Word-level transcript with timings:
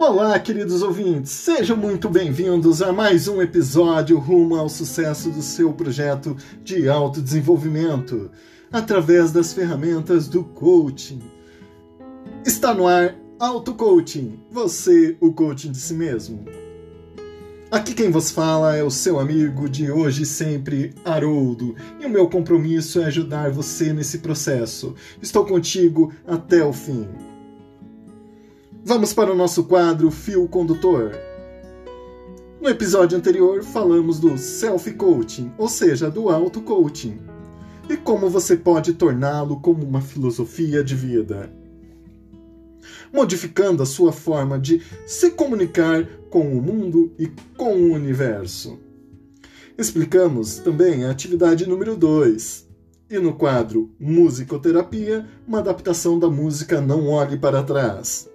Olá, 0.00 0.38
queridos 0.38 0.80
ouvintes, 0.80 1.32
sejam 1.32 1.76
muito 1.76 2.08
bem-vindos 2.08 2.80
a 2.80 2.92
mais 2.92 3.26
um 3.26 3.42
episódio 3.42 4.16
rumo 4.16 4.54
ao 4.54 4.68
sucesso 4.68 5.28
do 5.28 5.42
seu 5.42 5.72
projeto 5.72 6.36
de 6.62 6.88
autodesenvolvimento 6.88 8.30
através 8.70 9.32
das 9.32 9.52
ferramentas 9.52 10.28
do 10.28 10.44
coaching. 10.44 11.20
Está 12.46 12.72
no 12.72 12.86
ar 12.86 13.16
Auto 13.40 13.74
Coaching, 13.74 14.38
você, 14.48 15.16
o 15.20 15.32
coaching 15.32 15.72
de 15.72 15.78
si 15.78 15.94
mesmo. 15.94 16.44
Aqui 17.68 17.92
quem 17.92 18.08
vos 18.08 18.30
fala 18.30 18.76
é 18.76 18.84
o 18.84 18.92
seu 18.92 19.18
amigo 19.18 19.68
de 19.68 19.90
hoje 19.90 20.22
e 20.22 20.26
sempre, 20.26 20.94
Haroldo, 21.04 21.74
e 21.98 22.06
o 22.06 22.10
meu 22.10 22.28
compromisso 22.28 23.00
é 23.00 23.06
ajudar 23.06 23.50
você 23.50 23.92
nesse 23.92 24.18
processo. 24.18 24.94
Estou 25.20 25.44
contigo 25.44 26.12
até 26.24 26.64
o 26.64 26.72
fim. 26.72 27.27
Vamos 28.88 29.12
para 29.12 29.30
o 29.30 29.36
nosso 29.36 29.64
quadro 29.64 30.10
Fio 30.10 30.48
Condutor. 30.48 31.12
No 32.58 32.70
episódio 32.70 33.18
anterior 33.18 33.62
falamos 33.62 34.18
do 34.18 34.38
self-coaching, 34.38 35.52
ou 35.58 35.68
seja, 35.68 36.10
do 36.10 36.30
auto-coaching, 36.30 37.20
e 37.86 37.98
como 37.98 38.30
você 38.30 38.56
pode 38.56 38.94
torná-lo 38.94 39.60
como 39.60 39.84
uma 39.84 40.00
filosofia 40.00 40.82
de 40.82 40.94
vida, 40.94 41.52
modificando 43.12 43.82
a 43.82 43.86
sua 43.86 44.10
forma 44.10 44.58
de 44.58 44.80
se 45.06 45.32
comunicar 45.32 46.06
com 46.30 46.50
o 46.56 46.62
mundo 46.62 47.12
e 47.18 47.30
com 47.58 47.74
o 47.74 47.92
universo. 47.92 48.78
Explicamos 49.76 50.60
também 50.60 51.04
a 51.04 51.10
atividade 51.10 51.68
número 51.68 51.94
2. 51.94 52.66
E 53.10 53.18
no 53.18 53.34
quadro 53.34 53.90
Musicoterapia, 54.00 55.28
uma 55.46 55.58
adaptação 55.58 56.18
da 56.18 56.30
música 56.30 56.80
Não 56.80 57.06
Olhe 57.08 57.36
para 57.36 57.62
Trás. 57.62 58.26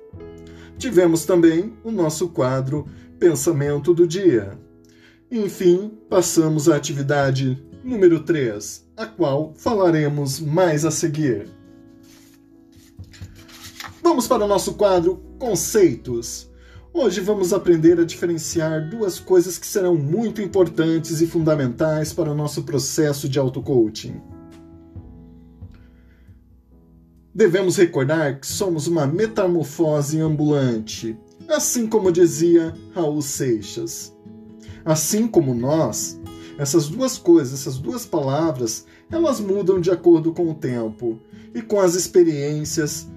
Tivemos 0.84 1.24
também 1.24 1.72
o 1.82 1.90
nosso 1.90 2.28
quadro 2.28 2.86
Pensamento 3.18 3.94
do 3.94 4.06
Dia. 4.06 4.60
Enfim, 5.32 5.98
passamos 6.10 6.68
à 6.68 6.76
atividade 6.76 7.58
número 7.82 8.20
3, 8.20 8.86
a 8.98 9.06
qual 9.06 9.54
falaremos 9.56 10.42
mais 10.42 10.84
a 10.84 10.92
seguir. 10.92 11.48
Vamos 14.02 14.28
para 14.28 14.44
o 14.44 14.48
nosso 14.48 14.74
quadro 14.74 15.24
Conceitos. 15.40 16.52
Hoje 16.94 17.22
vamos 17.22 17.54
aprender 17.54 17.98
a 18.02 18.04
diferenciar 18.04 18.90
duas 18.90 19.22
coisas 19.22 19.58
que 19.58 19.66
serão 19.66 19.96
muito 19.96 20.42
importantes 20.42 21.22
e 21.22 21.28
fundamentais 21.28 22.12
para 22.12 22.30
o 22.30 22.36
nosso 22.36 22.64
processo 22.64 23.30
de 23.30 23.40
auto-coaching. 23.40 24.22
Devemos 27.36 27.78
recordar 27.78 28.40
que 28.40 28.46
somos 28.46 28.86
uma 28.86 29.08
metamorfose 29.08 30.20
ambulante, 30.20 31.18
assim 31.48 31.88
como 31.88 32.12
dizia 32.12 32.76
Raul 32.94 33.24
Seixas. 33.24 34.16
Assim 34.86 35.28
como 35.28 35.56
nós, 35.56 36.20
essas 36.60 36.88
duas 36.88 37.18
coisas, 37.18 37.62
essas 37.62 37.80
duas 37.80 38.06
palavras, 38.06 38.86
elas 39.10 39.40
mudam 39.40 39.82
de 39.82 39.90
acordo 39.90 40.32
com 40.32 40.52
o 40.52 40.54
tempo 40.54 41.20
e 41.56 41.62
com 41.62 41.80
as 41.80 41.96
experiências 41.96 43.08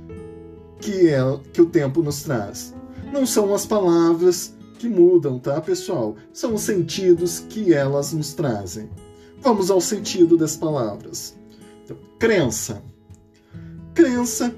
que, 0.81 1.09
é, 1.09 1.21
que 1.53 1.61
o 1.61 1.67
tempo 1.67 2.03
nos 2.03 2.23
traz. 2.23 2.75
Não 3.13 3.27
são 3.27 3.55
as 3.55 3.67
palavras 3.67 4.57
que 4.79 4.89
mudam, 4.89 5.39
tá, 5.39 5.61
pessoal? 5.61 6.17
São 6.33 6.55
os 6.55 6.63
sentidos 6.63 7.41
que 7.51 7.75
elas 7.75 8.15
nos 8.15 8.33
trazem. 8.33 8.89
Vamos 9.43 9.71
ao 9.71 9.81
sentido 9.81 10.39
das 10.39 10.57
palavras. 10.57 11.37
Então, 11.85 11.99
crença 12.19 12.83
Crença 13.97 14.55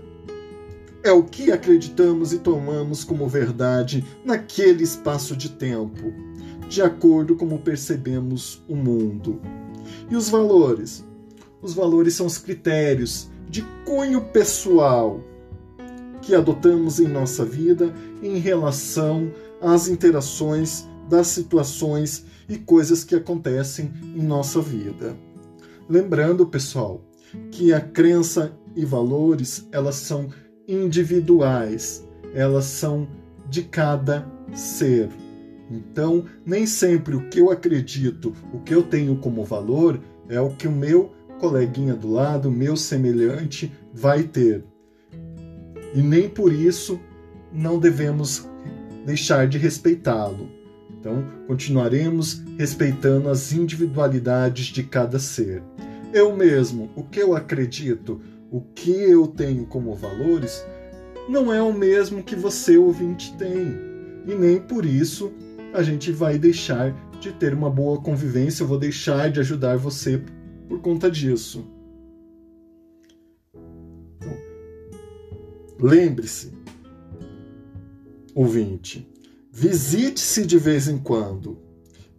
é 1.00 1.12
o 1.12 1.22
que 1.22 1.52
acreditamos 1.52 2.32
e 2.32 2.40
tomamos 2.40 3.04
como 3.04 3.28
verdade 3.28 4.04
naquele 4.24 4.82
espaço 4.82 5.36
de 5.36 5.50
tempo, 5.50 6.12
de 6.68 6.82
acordo 6.82 7.36
com 7.36 7.48
como 7.48 7.60
percebemos 7.60 8.60
o 8.68 8.74
mundo. 8.74 9.40
E 10.10 10.16
os 10.16 10.28
valores? 10.28 11.04
Os 11.62 11.72
valores 11.72 12.14
são 12.14 12.26
os 12.26 12.36
critérios 12.36 13.30
de 13.48 13.62
cunho 13.86 14.24
pessoal 14.32 15.20
que 16.20 16.34
adotamos 16.34 16.98
em 16.98 17.06
nossa 17.06 17.44
vida 17.44 17.94
em 18.20 18.38
relação 18.38 19.30
às 19.62 19.86
interações 19.86 20.84
das 21.08 21.28
situações 21.28 22.24
e 22.48 22.58
coisas 22.58 23.04
que 23.04 23.14
acontecem 23.14 23.92
em 24.16 24.22
nossa 24.24 24.60
vida. 24.60 25.16
Lembrando, 25.88 26.44
pessoal, 26.44 27.07
que 27.50 27.72
a 27.72 27.80
crença 27.80 28.52
e 28.74 28.84
valores, 28.84 29.68
elas 29.72 29.96
são 29.96 30.28
individuais, 30.66 32.06
elas 32.34 32.64
são 32.64 33.08
de 33.48 33.62
cada 33.62 34.26
ser. 34.54 35.08
Então, 35.70 36.24
nem 36.44 36.66
sempre 36.66 37.14
o 37.14 37.28
que 37.28 37.40
eu 37.40 37.50
acredito, 37.50 38.34
o 38.52 38.60
que 38.60 38.74
eu 38.74 38.82
tenho 38.82 39.16
como 39.16 39.44
valor, 39.44 40.00
é 40.28 40.40
o 40.40 40.50
que 40.50 40.66
o 40.68 40.72
meu 40.72 41.12
coleguinha 41.38 41.94
do 41.94 42.10
lado, 42.10 42.50
meu 42.50 42.76
semelhante, 42.76 43.72
vai 43.92 44.22
ter. 44.22 44.64
E 45.94 46.00
nem 46.00 46.28
por 46.28 46.52
isso 46.52 47.00
não 47.52 47.78
devemos 47.78 48.48
deixar 49.06 49.46
de 49.46 49.58
respeitá-lo. 49.58 50.48
Então, 50.90 51.24
continuaremos 51.46 52.42
respeitando 52.58 53.28
as 53.28 53.52
individualidades 53.52 54.66
de 54.66 54.82
cada 54.82 55.18
ser. 55.18 55.62
Eu 56.12 56.34
mesmo, 56.34 56.90
o 56.96 57.02
que 57.02 57.20
eu 57.20 57.34
acredito, 57.34 58.20
o 58.50 58.60
que 58.60 58.90
eu 58.90 59.26
tenho 59.26 59.66
como 59.66 59.94
valores 59.94 60.64
não 61.28 61.52
é 61.52 61.60
o 61.60 61.72
mesmo 61.72 62.22
que 62.22 62.34
você, 62.34 62.78
ouvinte, 62.78 63.36
tem. 63.36 63.76
E 64.26 64.34
nem 64.34 64.58
por 64.58 64.86
isso 64.86 65.30
a 65.74 65.82
gente 65.82 66.10
vai 66.10 66.38
deixar 66.38 66.94
de 67.20 67.32
ter 67.32 67.52
uma 67.52 67.68
boa 67.68 68.00
convivência, 68.00 68.62
eu 68.62 68.66
vou 68.66 68.78
deixar 68.78 69.30
de 69.30 69.40
ajudar 69.40 69.76
você 69.76 70.22
por 70.68 70.80
conta 70.80 71.10
disso. 71.10 71.66
Lembre-se, 75.80 76.52
ouvinte, 78.34 79.06
visite-se 79.52 80.44
de 80.44 80.58
vez 80.58 80.88
em 80.88 80.98
quando 80.98 81.58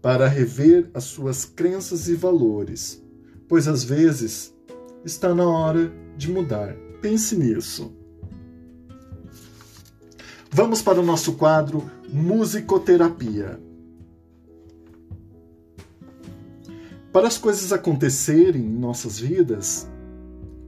para 0.01 0.27
rever 0.27 0.89
as 0.93 1.05
suas 1.05 1.43
crenças 1.43 2.07
e 2.07 2.15
valores, 2.15 3.03
pois 3.49 3.67
às 3.67 3.83
vezes 3.83 4.55
está 5.03 5.33
na 5.33 5.45
hora 5.45 5.91
de 6.15 6.31
mudar. 6.31 6.75
Pense 7.01 7.35
nisso. 7.35 7.91
Vamos 10.51 10.81
para 10.81 10.99
o 10.99 11.05
nosso 11.05 11.33
quadro 11.33 11.89
Musicoterapia. 12.07 13.59
Para 17.11 17.27
as 17.27 17.37
coisas 17.37 17.73
acontecerem 17.73 18.61
em 18.61 18.77
nossas 18.77 19.19
vidas, 19.19 19.89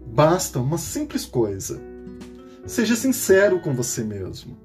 basta 0.08 0.60
uma 0.60 0.78
simples 0.78 1.24
coisa. 1.24 1.80
Seja 2.66 2.96
sincero 2.96 3.60
com 3.60 3.74
você 3.76 4.04
mesmo. 4.04 4.58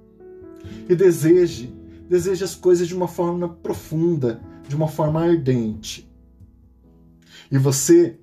E 0.88 0.94
deseje, 0.94 1.74
deseje 2.08 2.44
as 2.44 2.54
coisas 2.54 2.88
de 2.88 2.94
uma 2.94 3.08
forma 3.08 3.48
profunda, 3.48 4.40
de 4.66 4.74
uma 4.74 4.88
forma 4.88 5.22
ardente. 5.22 6.10
E 7.50 7.58
você 7.58 8.18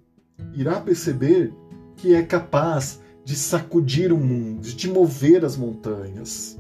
irá 0.53 0.79
perceber 0.79 1.53
que 1.95 2.13
é 2.13 2.21
capaz 2.21 2.99
de 3.23 3.35
sacudir 3.35 4.11
o 4.11 4.17
mundo, 4.17 4.61
de 4.61 4.89
mover 4.89 5.45
as 5.45 5.55
montanhas. 5.55 6.59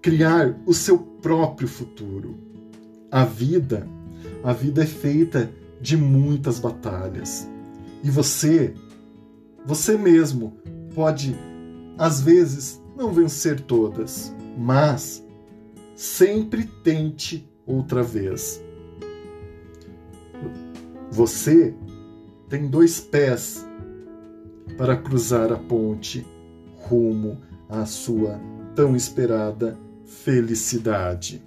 Criar 0.00 0.58
o 0.66 0.72
seu 0.72 0.98
próprio 0.98 1.68
futuro. 1.68 2.38
A 3.10 3.24
vida, 3.24 3.86
a 4.42 4.52
vida 4.52 4.82
é 4.82 4.86
feita 4.86 5.50
de 5.80 5.96
muitas 5.96 6.58
batalhas. 6.58 7.48
E 8.02 8.10
você, 8.10 8.74
você 9.66 9.96
mesmo, 9.98 10.56
pode, 10.94 11.36
às 11.98 12.20
vezes, 12.20 12.82
não 12.96 13.12
vencer 13.12 13.60
todas, 13.60 14.34
mas 14.56 15.24
sempre 15.94 16.64
tente 16.82 17.48
outra 17.72 18.02
vez. 18.02 18.62
Você 21.10 21.74
tem 22.48 22.68
dois 22.68 23.00
pés 23.00 23.66
para 24.76 24.96
cruzar 24.96 25.50
a 25.50 25.56
ponte 25.56 26.26
rumo 26.76 27.40
à 27.68 27.86
sua 27.86 28.38
tão 28.74 28.94
esperada 28.94 29.78
felicidade. 30.04 31.42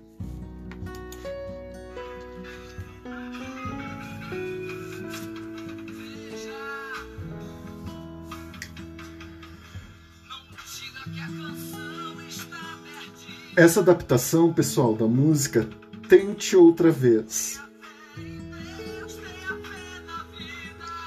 Essa 13.58 13.80
adaptação, 13.80 14.52
pessoal, 14.52 14.94
da 14.94 15.08
música 15.08 15.66
Tente 16.08 16.56
Outra 16.56 16.92
Vez 16.92 17.60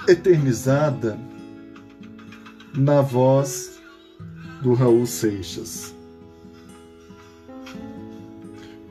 eternizada 0.08 1.18
na 2.74 3.02
voz 3.02 3.78
do 4.62 4.72
Raul 4.72 5.06
Seixas. 5.06 5.94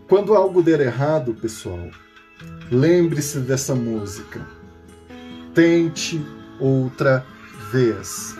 Quando 0.08 0.36
algo 0.36 0.62
der 0.62 0.80
errado, 0.80 1.34
pessoal, 1.34 1.90
lembre-se 2.72 3.40
dessa 3.40 3.76
música. 3.76 4.46
Tente 5.54 6.24
outra 6.60 7.26
vez. 7.72 8.38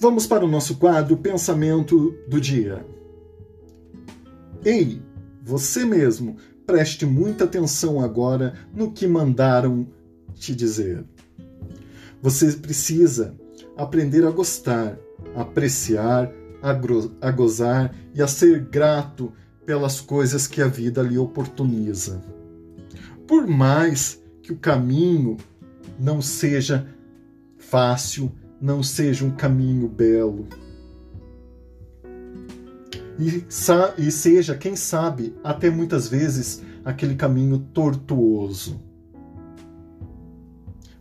Vamos 0.00 0.26
para 0.26 0.46
o 0.46 0.48
nosso 0.48 0.76
quadro 0.76 1.14
Pensamento 1.14 2.16
do 2.26 2.40
Dia. 2.40 2.86
Ei, 4.64 5.02
você 5.42 5.84
mesmo, 5.84 6.38
preste 6.64 7.04
muita 7.04 7.44
atenção 7.44 8.00
agora 8.00 8.54
no 8.74 8.92
que 8.92 9.06
mandaram 9.06 9.86
te 10.32 10.54
dizer. 10.54 11.04
Você 12.22 12.50
precisa 12.52 13.36
aprender 13.76 14.24
a 14.24 14.30
gostar, 14.30 14.98
a 15.36 15.42
apreciar, 15.42 16.32
a, 16.62 16.70
a 17.28 17.30
gozar 17.30 17.94
e 18.14 18.22
a 18.22 18.26
ser 18.26 18.58
grato 18.58 19.30
pelas 19.66 20.00
coisas 20.00 20.46
que 20.46 20.62
a 20.62 20.66
vida 20.66 21.02
lhe 21.02 21.18
oportuniza. 21.18 22.22
Por 23.28 23.46
mais 23.46 24.18
que 24.42 24.50
o 24.50 24.56
caminho 24.56 25.36
não 25.98 26.22
seja 26.22 26.88
fácil, 27.58 28.32
não 28.60 28.82
seja 28.82 29.24
um 29.24 29.30
caminho 29.30 29.88
belo. 29.88 30.46
E, 33.18 33.44
e 33.98 34.10
seja, 34.10 34.56
quem 34.56 34.76
sabe, 34.76 35.34
até 35.44 35.70
muitas 35.70 36.08
vezes 36.08 36.62
aquele 36.84 37.14
caminho 37.14 37.58
tortuoso. 37.58 38.80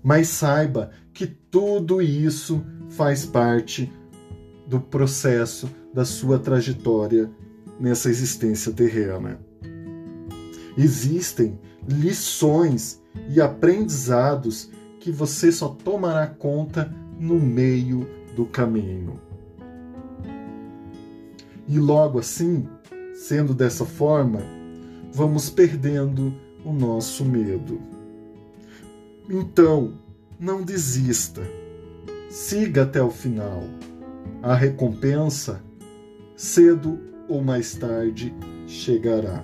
Mas 0.03 0.29
saiba 0.29 0.91
que 1.13 1.27
tudo 1.27 2.01
isso 2.01 2.63
faz 2.89 3.25
parte 3.25 3.91
do 4.67 4.79
processo 4.79 5.69
da 5.94 6.05
sua 6.05 6.39
trajetória 6.39 7.29
nessa 7.79 8.09
existência 8.09 8.71
terrena. 8.71 9.39
Existem 10.77 11.59
lições 11.88 13.01
e 13.29 13.41
aprendizados 13.41 14.69
que 15.00 15.12
você 15.12 15.51
só 15.51 15.69
tomará 15.69 16.27
conta 16.27 16.94
no 17.19 17.39
meio 17.39 18.07
do 18.36 18.45
caminho. 18.45 19.19
E 21.68 21.77
logo 21.77 22.18
assim, 22.18 22.68
sendo 23.13 23.54
dessa 23.54 23.86
forma, 23.86 24.39
vamos 25.13 25.50
perdendo 25.50 26.33
o 26.63 26.71
nosso 26.71 27.25
medo. 27.25 27.80
Então, 29.30 29.94
não 30.39 30.63
desista. 30.63 31.42
Siga 32.30 32.83
até 32.83 33.01
o 33.01 33.12
final. 33.12 33.63
A 34.42 34.56
recompensa, 34.56 35.62
cedo 36.36 36.98
ou 37.27 37.44
mais 37.44 37.75
tarde, 37.75 38.33
chegará. 38.65 39.44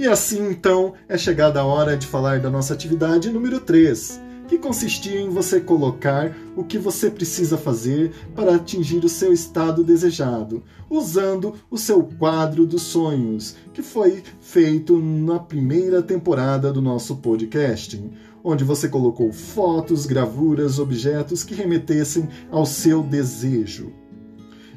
E 0.00 0.06
assim 0.06 0.48
então 0.48 0.94
é 1.06 1.18
chegada 1.18 1.60
a 1.60 1.64
hora 1.66 1.94
de 1.94 2.06
falar 2.06 2.40
da 2.40 2.48
nossa 2.48 2.72
atividade 2.72 3.30
número 3.30 3.60
3, 3.60 4.18
que 4.48 4.56
consistia 4.56 5.20
em 5.20 5.28
você 5.28 5.60
colocar 5.60 6.34
o 6.56 6.64
que 6.64 6.78
você 6.78 7.10
precisa 7.10 7.58
fazer 7.58 8.10
para 8.34 8.54
atingir 8.54 9.04
o 9.04 9.10
seu 9.10 9.30
estado 9.30 9.84
desejado, 9.84 10.62
usando 10.88 11.54
o 11.70 11.76
seu 11.76 12.02
quadro 12.02 12.64
dos 12.64 12.80
sonhos, 12.80 13.56
que 13.74 13.82
foi 13.82 14.22
feito 14.40 14.98
na 14.98 15.38
primeira 15.38 16.00
temporada 16.00 16.72
do 16.72 16.80
nosso 16.80 17.16
podcasting, 17.16 18.10
onde 18.42 18.64
você 18.64 18.88
colocou 18.88 19.30
fotos, 19.34 20.06
gravuras, 20.06 20.78
objetos 20.78 21.44
que 21.44 21.54
remetessem 21.54 22.26
ao 22.50 22.64
seu 22.64 23.02
desejo. 23.02 23.92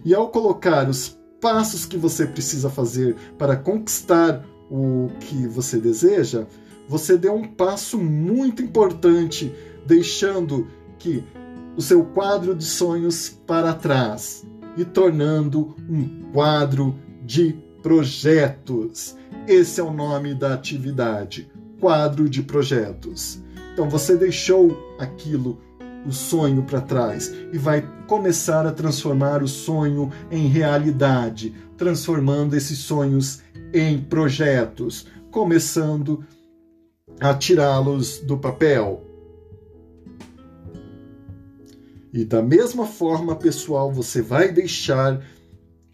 E 0.04 0.14
ao 0.14 0.28
colocar 0.28 0.90
os 0.90 1.18
passos 1.40 1.86
que 1.86 1.98
você 1.98 2.26
precisa 2.26 2.70
fazer 2.70 3.16
para 3.38 3.56
conquistar 3.56 4.46
o 4.76 5.08
que 5.20 5.46
você 5.48 5.78
deseja, 5.78 6.48
você 6.90 7.16
deu 7.16 7.36
um 7.36 7.48
passo 7.48 8.00
muito 8.00 8.64
importante, 8.64 9.54
deixando 9.86 10.68
que 10.98 11.24
o 11.78 11.82
seu 11.82 12.04
quadro 12.04 12.56
de 12.56 12.66
sonhos 12.66 13.30
para 13.46 13.76
trás 13.76 14.44
e 14.76 14.84
tornando 14.84 15.76
um 15.88 16.32
quadro 16.32 16.96
de 17.24 17.56
projetos. 17.84 19.16
Esse 19.48 19.80
é 19.80 19.84
o 19.84 19.94
nome 19.94 20.34
da 20.34 20.56
atividade, 20.56 21.52
quadro 21.80 22.28
de 22.28 22.42
projetos. 22.42 23.44
Então 23.74 23.88
você 23.88 24.16
deixou 24.18 24.76
aquilo, 24.98 25.60
o 26.06 26.12
sonho 26.12 26.64
para 26.64 26.82
trás 26.82 27.34
e 27.52 27.58
vai 27.58 27.82
começar 28.08 28.66
a 28.66 28.72
transformar 28.72 29.42
o 29.42 29.48
sonho 29.48 30.12
em 30.30 30.48
realidade, 30.48 31.54
transformando 31.78 32.56
esses 32.56 32.80
sonhos 32.80 33.42
em 33.74 34.00
projetos, 34.00 35.08
começando 35.32 36.24
a 37.20 37.34
tirá-los 37.34 38.20
do 38.20 38.38
papel. 38.38 39.04
E 42.14 42.24
da 42.24 42.44
mesma 42.44 42.86
forma, 42.86 43.36
pessoal, 43.36 43.92
você 43.92 44.22
vai 44.22 44.52
deixar 44.52 45.20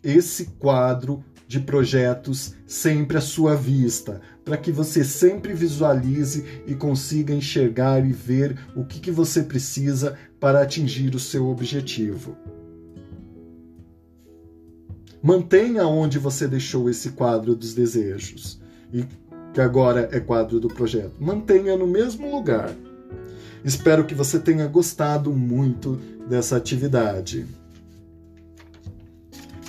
esse 0.04 0.48
quadro 0.60 1.24
de 1.50 1.60
projetos 1.60 2.54
sempre 2.68 3.18
à 3.18 3.22
sua 3.22 3.56
vista, 3.56 4.22
para 4.46 4.56
que 4.56 4.72
você 4.72 5.04
sempre 5.04 5.52
visualize 5.52 6.46
e 6.68 6.76
consiga 6.76 7.34
enxergar 7.34 8.06
e 8.06 8.14
ver 8.14 8.56
o 8.76 8.86
que, 8.86 9.00
que 9.00 9.10
você 9.10 9.42
precisa 9.42 10.16
para 10.40 10.62
atingir 10.62 11.16
o 11.16 11.20
seu 11.20 11.48
objetivo. 11.48 12.38
Mantenha 15.24 15.88
onde 15.88 16.20
você 16.20 16.48
deixou 16.48 16.88
esse 16.88 17.10
quadro 17.14 17.56
dos 17.56 17.74
desejos, 17.74 18.62
e 18.94 19.04
que 19.52 19.60
agora 19.60 20.08
é 20.12 20.20
quadro 20.20 20.60
do 20.60 20.68
projeto. 20.68 21.16
Mantenha 21.20 21.76
no 21.76 21.88
mesmo 21.88 22.30
lugar. 22.30 22.72
Espero 23.66 24.06
que 24.06 24.14
você 24.14 24.38
tenha 24.38 24.68
gostado 24.68 25.34
muito 25.34 26.00
dessa 26.30 26.58
atividade. 26.58 27.48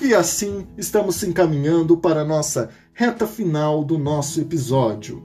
E 0.00 0.14
assim 0.14 0.66
estamos 0.78 1.16
se 1.16 1.28
encaminhando 1.28 1.96
para 1.96 2.22
a 2.22 2.24
nossa 2.24 2.70
reta 2.92 3.26
final 3.26 3.84
do 3.84 3.98
nosso 3.98 4.40
episódio. 4.40 5.24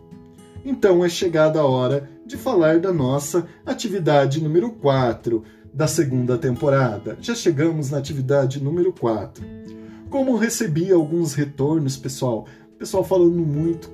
Então 0.63 1.03
é 1.03 1.09
chegada 1.09 1.59
a 1.59 1.65
hora 1.65 2.09
de 2.25 2.37
falar 2.37 2.79
da 2.79 2.91
nossa 2.91 3.47
atividade 3.65 4.43
número 4.43 4.71
4 4.71 5.43
da 5.73 5.87
segunda 5.87 6.37
temporada. 6.37 7.17
Já 7.21 7.35
chegamos 7.35 7.89
na 7.89 7.97
atividade 7.97 8.61
número 8.63 8.91
4 8.91 9.55
como 10.15 10.37
recebi 10.37 10.93
alguns 10.93 11.33
retornos, 11.33 11.97
pessoal, 11.97 12.45
pessoal 12.79 13.03
falando 13.03 13.45
muito 13.45 13.91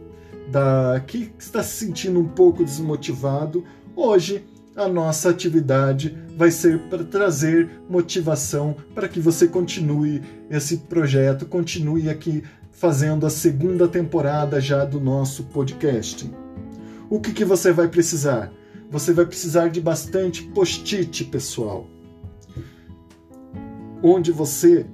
da 0.51 1.01
que 1.07 1.33
está 1.39 1.63
se 1.63 1.83
sentindo 1.85 2.19
um 2.19 2.27
pouco 2.27 2.63
desmotivado, 2.63 3.63
hoje 3.95 4.45
a 4.75 4.87
nossa 4.87 5.31
atividade 5.31 6.15
vai 6.37 6.51
ser 6.51 6.79
para 6.89 7.03
trazer 7.03 7.69
motivação 7.89 8.75
para 8.93 9.07
que 9.07 9.19
você 9.19 9.47
continue 9.47 10.21
esse 10.49 10.77
projeto, 10.77 11.45
continue 11.45 12.09
aqui 12.09 12.43
fazendo 12.71 13.25
a 13.25 13.29
segunda 13.29 13.87
temporada 13.87 14.59
já 14.59 14.83
do 14.85 14.99
nosso 14.99 15.43
podcast. 15.45 16.29
O 17.09 17.19
que, 17.19 17.31
que 17.31 17.45
você 17.45 17.71
vai 17.71 17.87
precisar? 17.87 18.51
Você 18.89 19.13
vai 19.13 19.25
precisar 19.25 19.69
de 19.69 19.79
bastante 19.79 20.43
post-it, 20.43 21.25
pessoal. 21.25 21.87
Onde 24.01 24.31
você 24.31 24.85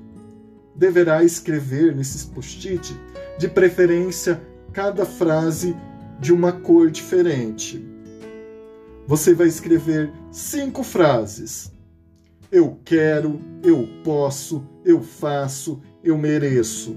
deverá 0.76 1.24
escrever 1.24 1.96
nesses 1.96 2.26
post-it, 2.26 2.96
de 3.38 3.48
preferência, 3.48 4.42
cada 4.74 5.06
frase 5.06 5.76
de 6.20 6.34
uma 6.34 6.52
cor 6.52 6.92
diferente. 6.92 7.97
Você 9.08 9.34
vai 9.34 9.48
escrever 9.48 10.12
cinco 10.32 10.84
frases. 10.84 11.72
Eu 12.52 12.80
quero, 12.84 13.40
eu 13.64 13.88
posso, 14.04 14.64
eu 14.86 15.02
faço, 15.02 15.82
eu 16.04 16.18
mereço. 16.18 16.96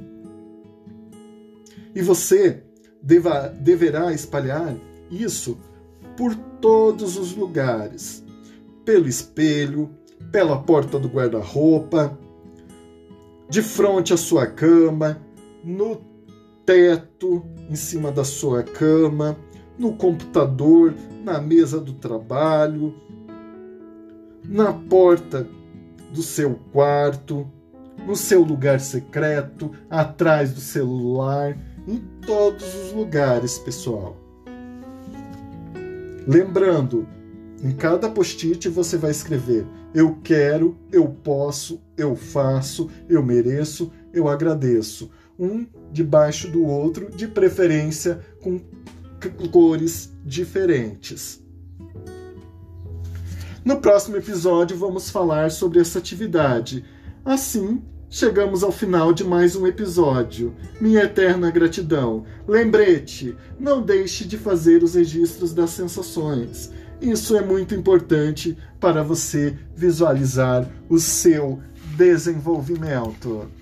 E 1.95 2.02
você 2.02 2.64
deva, 3.00 3.49
deverá 3.49 4.12
espalhar 4.12 4.76
isso 5.11 5.59
por 6.17 6.35
todos 6.61 7.17
os 7.17 7.35
lugares 7.35 8.25
pelo 8.85 9.09
espelho, 9.09 9.90
pela 10.33 10.61
porta 10.61 10.99
do 10.99 11.09
guarda-roupa, 11.09 12.19
de 13.49 13.62
frente 13.62 14.12
à 14.12 14.17
sua 14.17 14.47
cama, 14.47 15.21
no 15.62 16.00
teto, 16.67 17.45
em 17.69 17.76
cima 17.76 18.11
da 18.11 18.25
sua 18.25 18.62
cama, 18.62 19.37
no 19.80 19.94
computador, 19.94 20.94
na 21.25 21.40
mesa 21.40 21.80
do 21.80 21.94
trabalho, 21.94 22.94
na 24.44 24.75
porta 24.75 25.49
do 26.12 26.22
seu 26.22 26.60
quarto, 26.70 27.50
no 28.06 28.14
seu 28.14 28.42
lugar 28.42 28.78
secreto, 28.78 29.70
atrás 29.88 30.52
do 30.52 30.60
celular, 30.60 31.56
em 31.88 31.96
todos 32.26 32.75
os 32.75 32.92
lugares, 32.92 33.58
pessoal. 33.58 34.18
Lembrando, 36.28 37.08
em 37.64 37.72
cada 37.72 38.10
post-it 38.10 38.68
você 38.68 38.99
vai 38.99 39.10
escrever: 39.10 39.66
eu 39.94 40.18
quero, 40.22 40.76
eu 40.92 41.08
posso, 41.08 41.80
eu 41.96 42.14
faço, 42.14 42.90
eu 43.08 43.22
mereço, 43.22 43.90
eu 44.12 44.28
agradeço. 44.28 45.10
Um 45.38 45.66
debaixo 45.90 46.50
do 46.50 46.66
outro, 46.66 47.10
de 47.10 47.26
preferência 47.26 48.20
com 48.42 48.60
cores 49.28 50.12
diferentes. 50.24 51.42
No 53.64 53.80
próximo 53.80 54.16
episódio, 54.16 54.76
vamos 54.76 55.10
falar 55.10 55.50
sobre 55.50 55.80
essa 55.80 55.98
atividade. 55.98 56.84
Assim, 57.24 57.82
chegamos 58.08 58.62
ao 58.62 58.72
final 58.72 59.12
de 59.12 59.22
mais 59.22 59.54
um 59.54 59.66
episódio. 59.66 60.56
Minha 60.80 61.02
eterna 61.02 61.50
gratidão. 61.50 62.24
Lembrete: 62.48 63.36
não 63.58 63.82
deixe 63.82 64.24
de 64.24 64.38
fazer 64.38 64.82
os 64.82 64.94
registros 64.94 65.52
das 65.52 65.70
sensações. 65.70 66.72
Isso 67.00 67.36
é 67.36 67.42
muito 67.42 67.74
importante 67.74 68.56
para 68.78 69.02
você 69.02 69.58
visualizar 69.74 70.66
o 70.88 70.98
seu 70.98 71.60
desenvolvimento. 71.96 73.60